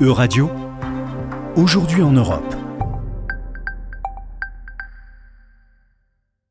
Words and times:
E-Radio, 0.00 0.48
aujourd'hui 1.56 2.02
en 2.02 2.12
Europe. 2.12 2.54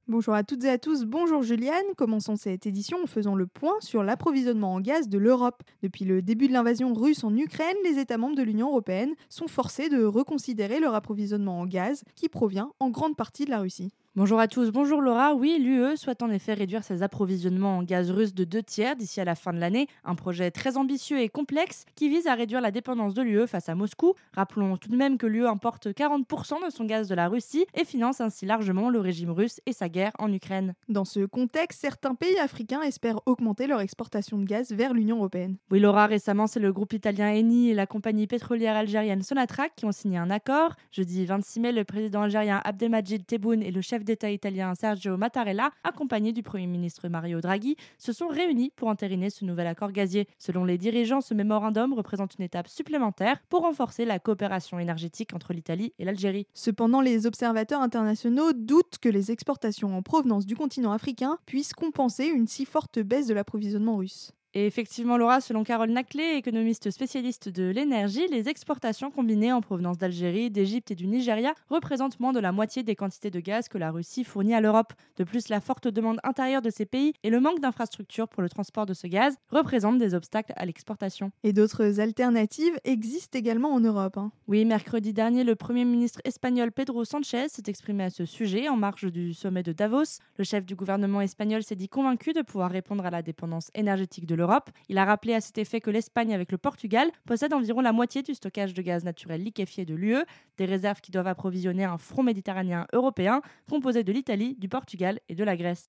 Bonjour 0.10 0.34
à 0.34 0.44
toutes 0.44 0.66
et 0.66 0.70
à 0.70 0.78
tous, 0.78 1.06
bonjour 1.06 1.44
Juliane. 1.44 1.86
Commençons 1.96 2.36
cette 2.36 2.66
édition 2.66 2.98
en 3.02 3.08
faisant 3.08 3.36
le 3.36 3.48
point 3.48 3.76
sur 3.80 4.04
l'approvisionnement 4.04 4.74
en 4.74 4.82
gaz 4.82 5.08
de 5.08 5.18
l'Europe. 5.18 5.64
Depuis 5.82 6.04
le 6.04 6.22
début 6.22 6.50
de 6.50 6.54
l'invasion 6.54 6.94
russe 6.94 7.24
en 7.24 7.34
Ukraine, 7.38 7.78
les 7.86 8.00
États 8.00 8.18
membres 8.18 8.36
de 8.36 8.44
l'Union 8.44 8.68
européenne 8.68 9.14
sont 9.30 9.48
forcés 9.48 9.88
de 9.88 10.04
reconsidérer 10.04 10.82
leur 10.82 10.94
approvisionnement 10.94 11.62
en 11.62 11.66
gaz 11.66 12.04
qui 12.16 12.28
provient 12.28 12.74
en 12.82 12.90
grande 12.90 13.16
partie 13.16 13.46
de 13.46 13.52
la 13.52 13.60
Russie. 13.60 13.94
Bonjour 14.18 14.40
à 14.40 14.48
tous, 14.48 14.72
bonjour 14.72 15.00
Laura. 15.00 15.36
Oui, 15.36 15.60
l'UE 15.60 15.96
souhaite 15.96 16.24
en 16.24 16.32
effet 16.32 16.56
réduire 16.56 16.84
ses 16.84 17.04
approvisionnements 17.04 17.78
en 17.78 17.84
gaz 17.84 18.10
russe 18.10 18.34
de 18.34 18.46
deux 18.46 18.64
tiers 18.64 18.96
d'ici 18.96 19.22
à 19.22 19.26
la 19.26 19.36
fin 19.36 19.54
de 19.54 19.60
l'année. 19.60 19.86
Un 20.04 20.16
projet 20.16 20.50
très 20.50 20.76
ambitieux 20.76 21.20
et 21.20 21.30
complexe 21.30 21.86
qui 21.94 22.10
vise 22.10 22.26
à 22.26 22.34
réduire 22.34 22.60
la 22.60 22.72
dépendance 22.72 23.14
de 23.14 23.22
l'UE 23.22 23.46
face 23.46 23.70
à 23.70 23.76
Moscou. 23.76 24.16
Rappelons 24.34 24.76
tout 24.78 24.90
de 24.90 24.96
même 24.96 25.20
que 25.20 25.28
l'UE 25.28 25.46
importe 25.46 25.90
40% 25.90 26.66
de 26.66 26.72
son 26.72 26.86
gaz 26.86 27.08
de 27.08 27.14
la 27.14 27.28
Russie 27.28 27.68
et 27.76 27.86
finance 27.86 28.20
ainsi 28.20 28.48
largement 28.48 28.90
le 28.90 29.00
régime 29.00 29.30
russe 29.30 29.62
et 29.68 29.72
sa 29.72 29.88
guerre 29.88 30.14
en 30.18 30.34
Ukraine. 30.34 30.74
Dans 30.90 31.06
ce 31.06 31.24
contexte, 31.28 31.82
certains 31.82 32.16
pays 32.16 32.40
africains 32.40 32.82
espèrent 32.82 33.20
augmenter 33.28 33.68
leur 33.68 33.82
exportation 33.82 34.40
de 34.40 34.46
gaz 34.46 34.72
vers 34.72 34.96
l'Union 34.96 35.18
européenne. 35.18 35.58
Oui, 35.70 35.80
Laura, 35.80 36.08
récemment, 36.08 36.48
c'est 36.48 36.60
le 36.60 36.74
groupe 36.74 36.94
italien 36.94 37.30
Eni 37.36 37.70
et 37.70 37.76
la 37.76 37.86
compagnie 37.86 38.26
pétrolière 38.26 38.78
algérienne 38.78 39.22
Sonatrach 39.22 39.76
qui 39.76 39.86
ont 39.86 39.92
signé 39.92 40.18
un 40.18 40.32
accord. 40.32 40.72
Jeudi 40.92 41.24
26 41.28 41.60
mai, 41.60 41.72
le 41.72 41.84
président 41.84 42.24
algérien 42.24 42.60
Abdelmajid 42.64 43.24
Tebboune 43.24 43.62
et 43.62 43.70
le 43.70 43.82
chef 43.82 44.06
d'État 44.08 44.32
italien 44.32 44.74
Sergio 44.74 45.18
Mattarella, 45.18 45.72
accompagné 45.84 46.32
du 46.32 46.42
Premier 46.42 46.66
ministre 46.66 47.10
Mario 47.10 47.42
Draghi, 47.42 47.76
se 47.98 48.14
sont 48.14 48.30
réunis 48.30 48.72
pour 48.76 48.88
entériner 48.88 49.30
ce 49.30 49.44
nouvel 49.44 49.68
accord 49.68 49.92
gazier. 49.92 50.28
Selon 50.40 50.64
les 50.64 50.78
dirigeants, 50.78 51.22
ce 51.22 51.34
mémorandum 51.34 51.94
représente 51.94 52.36
une 52.40 52.46
étape 52.46 52.70
supplémentaire 52.70 53.40
pour 53.50 53.62
renforcer 53.62 54.06
la 54.06 54.20
coopération 54.20 54.80
énergétique 54.80 55.34
entre 55.34 55.54
l'Italie 55.54 55.94
et 56.00 56.06
l'Algérie. 56.06 56.48
Cependant, 56.54 57.02
les 57.02 57.28
observateurs 57.28 57.82
internationaux 57.82 58.54
doutent 58.54 58.98
que 59.02 59.10
les 59.10 59.30
exportations 59.32 59.96
en 59.96 60.02
provenance 60.02 60.46
du 60.46 60.56
continent 60.56 60.94
africain 60.94 61.38
puissent 61.46 61.74
compenser 61.74 62.26
une 62.28 62.48
si 62.48 62.64
forte 62.66 63.00
baisse 63.00 63.28
de 63.28 63.34
l'approvisionnement 63.34 63.98
russe. 63.98 64.32
Et 64.58 64.66
effectivement, 64.66 65.18
Laura, 65.18 65.40
selon 65.40 65.64
Carole 65.64 65.92
Naclé, 65.92 66.34
économiste 66.36 66.90
spécialiste 66.90 67.48
de 67.48 67.70
l'énergie, 67.70 68.26
les 68.32 68.50
exportations 68.50 69.12
combinées 69.12 69.54
en 69.54 69.62
provenance 69.62 70.00
d'Algérie, 70.00 70.50
d'Égypte 70.50 70.90
et 70.90 70.96
du 70.96 71.06
Nigeria 71.06 71.54
représentent 71.70 72.20
moins 72.20 72.34
de 72.34 72.40
la 72.40 72.52
moitié 72.52 72.82
des 72.82 72.96
quantités 72.96 73.30
de 73.30 73.40
gaz 73.40 73.70
que 73.70 73.78
la 73.78 73.92
Russie 73.92 74.24
fournit 74.24 74.56
à 74.56 74.60
l'Europe. 74.60 74.94
De 75.18 75.24
plus, 75.24 75.50
la 75.50 75.62
forte 75.62 75.88
demande 75.88 76.18
intérieure 76.24 76.64
de 76.64 76.72
ces 76.72 76.88
pays 76.88 77.14
et 77.22 77.30
le 77.30 77.40
manque 77.40 77.60
d'infrastructures 77.60 78.28
pour 78.28 78.42
le 78.42 78.50
transport 78.50 78.88
de 78.88 78.96
ce 78.96 79.06
gaz 79.06 79.36
représentent 79.52 80.00
des 80.00 80.16
obstacles 80.16 80.54
à 80.56 80.66
l'exportation. 80.66 81.30
Et 81.44 81.54
d'autres 81.54 82.00
alternatives 82.00 82.80
existent 82.84 83.38
également 83.38 83.70
en 83.76 83.80
Europe. 83.80 84.18
hein. 84.18 84.32
Oui, 84.48 84.66
mercredi 84.66 85.14
dernier, 85.14 85.44
le 85.44 85.56
Premier 85.56 85.86
ministre 85.86 86.20
espagnol 86.26 86.72
Pedro 86.72 87.06
Sanchez 87.06 87.50
s'est 87.50 87.62
exprimé 87.68 88.06
à 88.06 88.10
ce 88.10 88.26
sujet 88.26 88.70
en 88.70 88.76
marge 88.76 89.06
du 89.12 89.36
sommet 89.36 89.62
de 89.62 89.72
Davos. 89.72 90.18
Le 90.38 90.44
chef 90.44 90.66
du 90.66 90.76
gouvernement 90.76 91.22
espagnol 91.22 91.62
s'est 91.62 91.76
dit 91.76 91.90
convaincu 91.90 92.34
de 92.34 92.42
pouvoir 92.42 92.72
répondre 92.72 93.06
à 93.06 93.12
la 93.12 93.22
dépendance 93.22 93.70
énergétique 93.76 94.26
de 94.26 94.34
l'Europe. 94.34 94.47
Il 94.90 94.98
a 94.98 95.06
rappelé 95.06 95.34
à 95.34 95.42
cet 95.42 95.58
effet 95.58 95.82
que 95.82 95.90
l'Espagne, 95.90 96.34
avec 96.34 96.52
le 96.52 96.58
Portugal, 96.58 97.10
possède 97.26 97.54
environ 97.54 97.82
la 97.82 97.92
moitié 97.92 98.24
du 98.24 98.34
stockage 98.34 98.74
de 98.74 98.82
gaz 98.82 99.04
naturel 99.04 99.44
liquéfié 99.44 99.86
de 99.86 99.96
l'UE, 99.96 100.24
des 100.58 100.66
réserves 100.66 101.02
qui 101.02 101.12
doivent 101.12 101.28
approvisionner 101.28 101.84
un 101.84 101.98
front 101.98 102.24
méditerranéen 102.24 102.88
européen 102.94 103.42
composé 103.70 104.04
de 104.04 104.12
l'Italie, 104.12 104.56
du 104.56 104.70
Portugal 104.70 105.20
et 105.30 105.36
de 105.36 105.44
la 105.44 105.56
Grèce. 105.56 105.86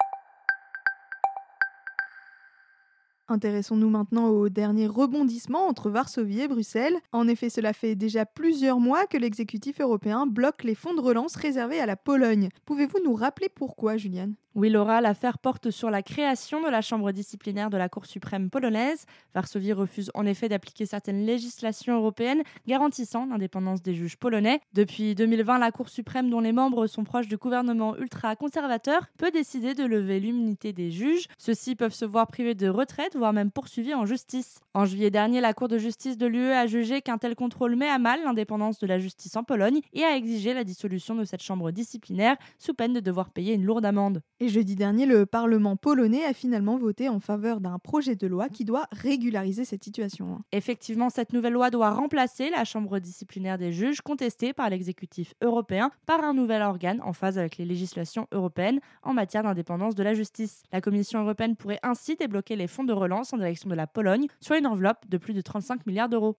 Intéressons-nous 3.31 3.91
maintenant 3.91 4.29
au 4.29 4.49
dernier 4.49 4.87
rebondissement 4.87 5.67
entre 5.67 5.91
Varsovie 5.91 6.41
et 6.41 6.49
Bruxelles. 6.49 6.97
En 7.13 7.29
effet, 7.29 7.51
cela 7.51 7.75
fait 7.75 7.95
déjà 7.95 8.25
plusieurs 8.25 8.81
mois 8.81 9.07
que 9.07 9.19
l'exécutif 9.19 9.83
européen 9.83 10.27
bloque 10.27 10.65
les 10.65 10.75
fonds 10.75 10.95
de 10.95 11.03
relance 11.03 11.37
réservés 11.37 11.79
à 11.79 11.85
la 11.85 11.97
Pologne. 11.97 12.49
Pouvez-vous 12.65 13.01
nous 13.05 13.15
rappeler 13.15 13.51
pourquoi, 13.51 13.99
Juliane? 13.99 14.35
Oui, 14.59 14.71
Laura, 14.71 15.01
l'affaire 15.01 15.39
porte 15.39 15.71
sur 15.71 15.89
la 15.89 16.03
création 16.03 16.61
de 16.61 16.69
la 16.69 16.81
chambre 16.81 17.13
disciplinaire 17.13 17.71
de 17.71 17.77
la 17.77 17.89
Cour 17.89 18.07
suprême 18.07 18.51
polonaise. 18.51 19.07
Varsovie 19.33 19.73
refuse 19.73 20.11
en 20.15 20.27
effet 20.27 20.49
d'appliquer 20.49 20.85
certaines 20.85 21.25
législations 21.25 21.95
européennes 21.95 22.43
garantissant 22.67 23.27
l'indépendance 23.27 23.83
des 23.83 23.95
juges 23.95 24.17
polonais. 24.17 24.61
Depuis 24.73 25.15
2020, 25.15 25.61
la 25.61 25.71
Cour 25.71 25.89
suprême, 25.89 26.29
dont 26.29 26.41
les 26.41 26.51
membres 26.51 26.89
sont 26.89 27.05
proches 27.05 27.29
du 27.29 27.37
gouvernement 27.37 27.97
ultra-conservateur, 27.99 29.07
peut 29.17 29.31
décider 29.31 29.75
de 29.75 29.85
lever 29.85 30.19
l'immunité 30.19 30.73
des 30.73 30.91
juges. 30.91 31.29
Ceux-ci 31.39 31.77
peuvent 31.77 31.95
se 31.95 32.05
voir 32.05 32.27
privés 32.27 32.57
de 32.57 32.69
retraite, 32.69 33.15
voire 33.15 33.33
même 33.33 33.53
poursuivis 33.53 33.95
en 33.95 34.07
justice. 34.07 34.59
En 34.75 34.87
juillet 34.87 35.11
dernier, 35.11 35.41
la 35.41 35.55
Cour 35.55 35.69
de 35.69 35.79
justice 35.79 36.19
de 36.19 36.27
l'UE 36.27 36.51
a 36.51 36.67
jugé 36.67 37.01
qu'un 37.01 37.19
tel 37.19 37.37
contrôle 37.37 37.77
met 37.77 37.89
à 37.89 38.01
mal 38.01 38.25
l'indépendance 38.25 38.81
de 38.81 38.89
la 38.89 38.99
justice 38.99 39.37
en 39.37 39.45
Pologne 39.45 39.83
et 39.93 40.03
a 40.03 40.17
exigé 40.17 40.53
la 40.53 40.65
dissolution 40.65 41.15
de 41.15 41.23
cette 41.23 41.45
chambre 41.45 41.71
disciplinaire 41.71 42.37
sous 42.59 42.75
peine 42.75 42.93
de 42.93 42.99
devoir 42.99 43.31
payer 43.31 43.55
une 43.55 43.65
lourde 43.65 43.85
amende. 43.85 44.21
Jeudi 44.49 44.75
dernier, 44.75 45.07
le 45.07 45.27
Parlement 45.27 45.77
polonais 45.77 46.25
a 46.25 46.33
finalement 46.33 46.77
voté 46.77 47.09
en 47.09 47.21
faveur 47.21 47.61
d'un 47.61 47.79
projet 47.79 48.17
de 48.17 48.27
loi 48.27 48.49
qui 48.49 48.65
doit 48.65 48.87
régulariser 48.93 49.65
cette 49.65 49.85
situation. 49.85 50.41
Effectivement, 50.53 51.11
cette 51.11 51.33
nouvelle 51.33 51.53
loi 51.53 51.71
doit 51.71 51.91
remplacer 51.91 52.51
la 52.51 52.65
chambre 52.65 52.99
disciplinaire 52.99 53.59
des 53.59 53.73
juges 53.73 54.01
contestée 54.01 54.53
par 54.53 54.71
l'exécutif 54.71 55.35
européen 55.43 55.91
par 56.07 56.25
un 56.25 56.35
nouvel 56.35 56.63
organe 56.63 57.01
en 57.03 57.13
phase 57.13 57.39
avec 57.39 57.57
les 57.57 57.65
législations 57.65 58.27
européennes 58.33 58.81
en 59.03 59.15
matière 59.15 59.43
d'indépendance 59.43 59.95
de 59.95 60.03
la 60.03 60.15
justice. 60.15 60.63
La 60.73 60.81
Commission 60.81 61.21
européenne 61.21 61.57
pourrait 61.57 61.81
ainsi 61.83 62.17
débloquer 62.17 62.57
les 62.57 62.67
fonds 62.67 62.85
de 62.85 62.93
relance 62.93 63.33
en 63.33 63.39
direction 63.39 63.69
de 63.69 63.75
la 63.75 63.87
Pologne 63.87 64.27
sur 64.41 64.55
une 64.55 64.67
enveloppe 64.67 65.09
de 65.09 65.19
plus 65.19 65.35
de 65.35 65.41
35 65.41 65.87
milliards 65.87 66.09
d'euros. 66.09 66.37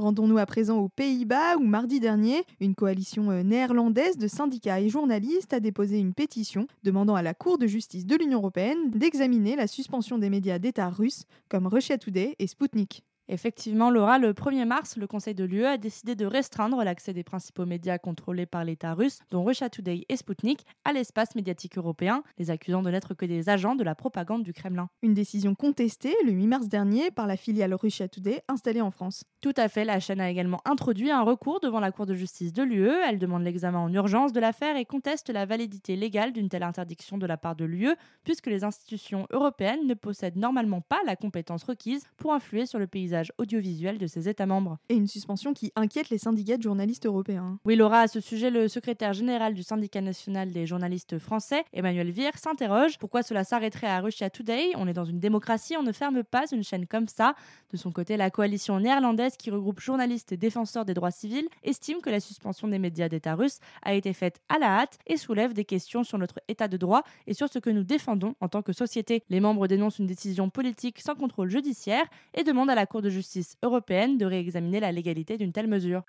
Rendons-nous 0.00 0.38
à 0.38 0.46
présent 0.46 0.78
aux 0.78 0.88
Pays-Bas 0.88 1.58
où 1.58 1.66
mardi 1.66 2.00
dernier, 2.00 2.42
une 2.58 2.74
coalition 2.74 3.30
euh, 3.30 3.42
néerlandaise 3.42 4.16
de 4.16 4.28
syndicats 4.28 4.80
et 4.80 4.88
journalistes 4.88 5.52
a 5.52 5.60
déposé 5.60 5.98
une 5.98 6.14
pétition 6.14 6.66
demandant 6.84 7.16
à 7.16 7.22
la 7.22 7.34
Cour 7.34 7.58
de 7.58 7.66
justice 7.66 8.06
de 8.06 8.16
l'Union 8.16 8.38
européenne 8.38 8.90
d'examiner 8.92 9.56
la 9.56 9.66
suspension 9.66 10.16
des 10.16 10.30
médias 10.30 10.58
d'État 10.58 10.88
russes 10.88 11.24
comme 11.50 11.66
Russia 11.66 11.96
et 12.16 12.46
Sputnik. 12.46 13.04
Effectivement, 13.32 13.90
Laura, 13.90 14.18
le 14.18 14.32
1er 14.32 14.64
mars, 14.64 14.96
le 14.96 15.06
Conseil 15.06 15.36
de 15.36 15.44
l'UE 15.44 15.64
a 15.64 15.78
décidé 15.78 16.16
de 16.16 16.26
restreindre 16.26 16.82
l'accès 16.82 17.12
des 17.12 17.22
principaux 17.22 17.64
médias 17.64 17.96
contrôlés 17.96 18.44
par 18.44 18.64
l'État 18.64 18.92
russe, 18.92 19.20
dont 19.30 19.44
Russia 19.44 19.70
Today 19.70 20.04
et 20.08 20.16
Sputnik, 20.16 20.66
à 20.84 20.92
l'espace 20.92 21.36
médiatique 21.36 21.78
européen, 21.78 22.24
les 22.38 22.50
accusant 22.50 22.82
de 22.82 22.90
n'être 22.90 23.14
que 23.14 23.24
des 23.24 23.48
agents 23.48 23.76
de 23.76 23.84
la 23.84 23.94
propagande 23.94 24.42
du 24.42 24.52
Kremlin. 24.52 24.88
Une 25.02 25.14
décision 25.14 25.54
contestée 25.54 26.16
le 26.26 26.32
8 26.32 26.46
mars 26.48 26.68
dernier 26.68 27.12
par 27.12 27.28
la 27.28 27.36
filiale 27.36 27.72
Russia 27.74 28.08
Today 28.08 28.42
installée 28.48 28.80
en 28.80 28.90
France. 28.90 29.22
Tout 29.40 29.54
à 29.56 29.68
fait, 29.68 29.84
la 29.84 30.00
chaîne 30.00 30.20
a 30.20 30.28
également 30.28 30.60
introduit 30.64 31.12
un 31.12 31.22
recours 31.22 31.60
devant 31.60 31.78
la 31.78 31.92
Cour 31.92 32.06
de 32.06 32.14
justice 32.14 32.52
de 32.52 32.64
l'UE. 32.64 32.90
Elle 33.06 33.20
demande 33.20 33.44
l'examen 33.44 33.78
en 33.78 33.92
urgence 33.92 34.32
de 34.32 34.40
l'affaire 34.40 34.76
et 34.76 34.84
conteste 34.84 35.30
la 35.30 35.46
validité 35.46 35.94
légale 35.94 36.32
d'une 36.32 36.48
telle 36.48 36.64
interdiction 36.64 37.16
de 37.16 37.26
la 37.26 37.36
part 37.36 37.54
de 37.54 37.64
l'UE, 37.64 37.94
puisque 38.24 38.48
les 38.48 38.64
institutions 38.64 39.28
européennes 39.30 39.86
ne 39.86 39.94
possèdent 39.94 40.36
normalement 40.36 40.80
pas 40.80 40.98
la 41.06 41.14
compétence 41.14 41.62
requise 41.62 42.02
pour 42.16 42.32
influer 42.32 42.66
sur 42.66 42.80
le 42.80 42.88
paysage 42.88 43.19
audiovisuel 43.38 43.98
de 43.98 44.06
ses 44.06 44.28
États 44.28 44.46
membres. 44.46 44.78
Et 44.88 44.94
une 44.94 45.06
suspension 45.06 45.54
qui 45.54 45.72
inquiète 45.76 46.10
les 46.10 46.18
syndicats 46.18 46.56
de 46.56 46.62
journalistes 46.62 47.06
européens. 47.06 47.58
Oui, 47.64 47.76
Laura, 47.76 48.00
à 48.00 48.08
ce 48.08 48.20
sujet, 48.20 48.50
le 48.50 48.68
secrétaire 48.68 49.12
général 49.12 49.54
du 49.54 49.62
syndicat 49.62 50.00
national 50.00 50.50
des 50.50 50.66
journalistes 50.66 51.18
français, 51.18 51.64
Emmanuel 51.72 52.10
Vire, 52.10 52.36
s'interroge 52.36 52.98
pourquoi 52.98 53.22
cela 53.22 53.44
s'arrêterait 53.44 53.86
à 53.86 54.00
Russia 54.00 54.30
Today? 54.30 54.72
On 54.76 54.88
est 54.88 54.92
dans 54.92 55.04
une 55.04 55.20
démocratie, 55.20 55.76
on 55.76 55.82
ne 55.82 55.92
ferme 55.92 56.24
pas 56.24 56.44
une 56.52 56.64
chaîne 56.64 56.86
comme 56.86 57.08
ça. 57.08 57.34
De 57.72 57.76
son 57.76 57.92
côté, 57.92 58.16
la 58.16 58.30
coalition 58.30 58.80
néerlandaise 58.80 59.36
qui 59.36 59.50
regroupe 59.50 59.80
journalistes 59.80 60.32
et 60.32 60.36
défenseurs 60.36 60.84
des 60.84 60.94
droits 60.94 61.10
civils 61.10 61.48
estime 61.62 62.00
que 62.00 62.10
la 62.10 62.20
suspension 62.20 62.68
des 62.68 62.78
médias 62.78 63.08
d'État 63.08 63.34
russe 63.34 63.58
a 63.82 63.94
été 63.94 64.12
faite 64.12 64.40
à 64.48 64.58
la 64.58 64.80
hâte 64.80 64.98
et 65.06 65.16
soulève 65.16 65.52
des 65.52 65.64
questions 65.64 66.04
sur 66.04 66.18
notre 66.18 66.40
état 66.48 66.68
de 66.68 66.76
droit 66.76 67.02
et 67.26 67.34
sur 67.34 67.48
ce 67.48 67.58
que 67.58 67.70
nous 67.70 67.84
défendons 67.84 68.34
en 68.40 68.48
tant 68.48 68.62
que 68.62 68.72
société. 68.72 69.22
Les 69.28 69.40
membres 69.40 69.66
dénoncent 69.66 69.98
une 69.98 70.06
décision 70.06 70.50
politique 70.50 71.00
sans 71.00 71.14
contrôle 71.14 71.50
judiciaire 71.50 72.04
et 72.34 72.44
demandent 72.44 72.70
à 72.70 72.74
la 72.74 72.86
Cour 72.86 73.02
de 73.02 73.09
justice 73.10 73.56
européenne 73.62 74.18
de 74.18 74.26
réexaminer 74.26 74.80
la 74.80 74.92
légalité 74.92 75.36
d'une 75.36 75.52
telle 75.52 75.66
mesure. 75.66 76.02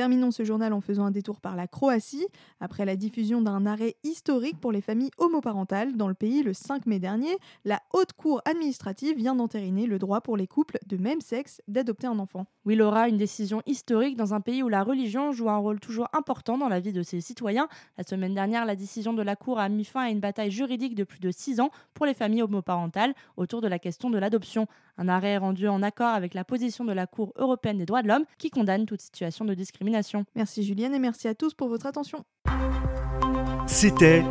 Terminons 0.00 0.30
ce 0.30 0.44
journal 0.44 0.72
en 0.72 0.80
faisant 0.80 1.04
un 1.04 1.10
détour 1.10 1.42
par 1.42 1.56
la 1.56 1.68
Croatie. 1.68 2.26
Après 2.58 2.86
la 2.86 2.96
diffusion 2.96 3.42
d'un 3.42 3.66
arrêt 3.66 3.96
historique 4.02 4.58
pour 4.58 4.72
les 4.72 4.80
familles 4.80 5.10
homoparentales 5.18 5.94
dans 5.94 6.08
le 6.08 6.14
pays 6.14 6.42
le 6.42 6.54
5 6.54 6.86
mai 6.86 6.98
dernier, 6.98 7.36
la 7.66 7.82
Haute 7.92 8.14
Cour 8.14 8.40
administrative 8.46 9.18
vient 9.18 9.34
d'entériner 9.34 9.84
le 9.84 9.98
droit 9.98 10.22
pour 10.22 10.38
les 10.38 10.46
couples 10.46 10.78
de 10.86 10.96
même 10.96 11.20
sexe 11.20 11.60
d'adopter 11.68 12.06
un 12.06 12.18
enfant. 12.18 12.46
Oui, 12.64 12.76
Laura, 12.76 13.10
une 13.10 13.18
décision 13.18 13.60
historique 13.66 14.16
dans 14.16 14.32
un 14.32 14.40
pays 14.40 14.62
où 14.62 14.70
la 14.70 14.82
religion 14.82 15.32
joue 15.32 15.50
un 15.50 15.58
rôle 15.58 15.80
toujours 15.80 16.08
important 16.14 16.56
dans 16.56 16.68
la 16.68 16.80
vie 16.80 16.94
de 16.94 17.02
ses 17.02 17.20
citoyens. 17.20 17.68
La 17.98 18.04
semaine 18.04 18.32
dernière, 18.32 18.64
la 18.64 18.76
décision 18.76 19.12
de 19.12 19.20
la 19.20 19.36
Cour 19.36 19.58
a 19.58 19.68
mis 19.68 19.84
fin 19.84 20.04
à 20.04 20.08
une 20.08 20.20
bataille 20.20 20.50
juridique 20.50 20.94
de 20.94 21.04
plus 21.04 21.20
de 21.20 21.30
six 21.30 21.60
ans 21.60 21.68
pour 21.92 22.06
les 22.06 22.14
familles 22.14 22.42
homoparentales 22.42 23.12
autour 23.36 23.60
de 23.60 23.68
la 23.68 23.78
question 23.78 24.08
de 24.08 24.16
l'adoption. 24.16 24.66
Un 24.96 25.08
arrêt 25.08 25.36
rendu 25.36 25.68
en 25.68 25.82
accord 25.82 26.14
avec 26.14 26.32
la 26.32 26.44
position 26.44 26.86
de 26.86 26.92
la 26.92 27.06
Cour 27.06 27.34
européenne 27.36 27.76
des 27.76 27.86
droits 27.86 28.02
de 28.02 28.08
l'homme 28.08 28.24
qui 28.38 28.48
condamne 28.48 28.86
toute 28.86 29.02
situation 29.02 29.44
de 29.44 29.52
discrimination. 29.52 29.89
Merci 30.34 30.62
Julienne 30.62 30.94
et 30.94 30.98
merci 30.98 31.28
à 31.28 31.34
tous 31.34 31.54
pour 31.54 31.68
votre 31.68 31.86
attention. 31.86 32.24
C'était 33.66 34.24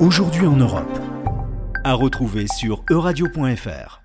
Aujourd'hui 0.00 0.46
en 0.46 0.56
Europe. 0.56 0.98
À 1.84 1.94
retrouver 1.94 2.46
sur 2.48 2.84
euradio.fr. 2.90 4.01